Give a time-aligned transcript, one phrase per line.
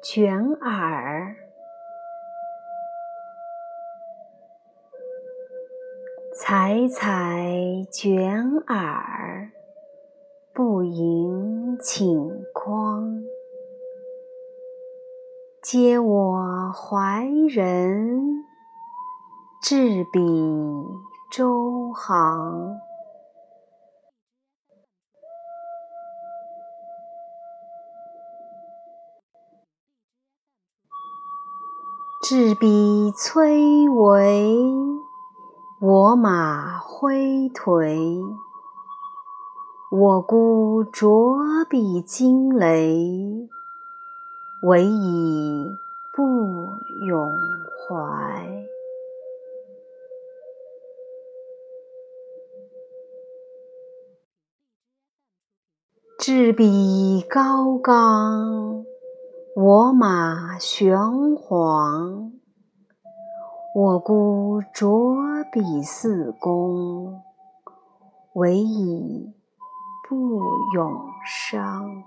[0.00, 1.36] 卷耳，
[6.34, 9.50] 采采卷耳，
[10.54, 13.22] 不盈顷筐。
[15.62, 18.44] 嗟我怀人，
[19.60, 20.20] 执笔
[21.30, 22.87] 周行。
[32.28, 35.00] 置比崔嵬，
[35.80, 38.22] 我马挥颓。
[39.90, 43.48] 我孤酌彼惊雷，
[44.62, 45.70] 唯以
[46.14, 46.22] 不
[47.06, 47.34] 永
[47.88, 48.66] 怀。
[56.18, 58.84] 至比高冈。
[59.60, 60.96] 我马玄
[61.34, 62.30] 黄，
[63.74, 64.86] 我孤着
[65.50, 67.20] 笔四公，
[68.34, 69.34] 唯以
[70.08, 70.38] 不
[70.76, 72.04] 永伤。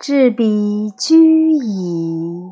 [0.00, 2.50] 执笔居矣，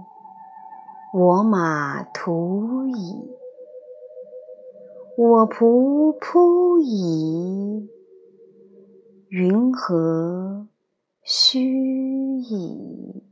[1.13, 3.40] 我马图矣。
[5.23, 7.91] 我仆仆矣，
[9.29, 10.67] 云何
[11.23, 11.61] 须
[12.39, 13.23] 矣？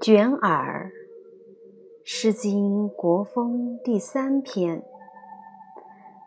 [0.00, 0.90] 卷耳。
[2.10, 4.82] 《诗经·国风》第三篇，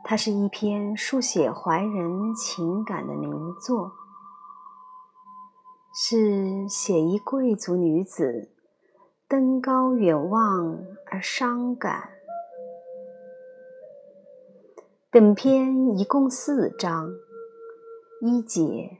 [0.04, 3.92] 它是一篇书写怀人情感的名作，
[5.92, 8.52] 是写一贵族女子
[9.28, 12.11] 登高远望而伤感。
[15.10, 17.10] 本篇一共四章，
[18.22, 19.00] 一节，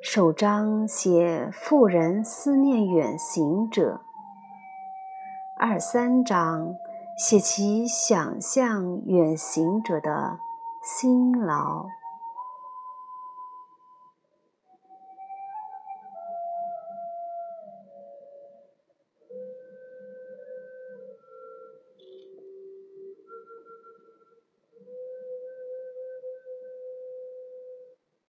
[0.00, 4.00] 首章写妇人思念远行者。
[5.64, 6.74] 二三章
[7.16, 10.36] 写其想象远行者的
[10.82, 11.86] 辛劳。